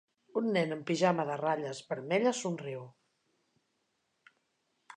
Un 0.39 0.45
nen 0.53 0.71
amb 0.75 0.83
un 0.83 0.85
pijama 0.91 1.25
de 1.33 1.35
ratlles 1.41 1.83
vermelles 1.91 2.41
somriu 2.45 2.83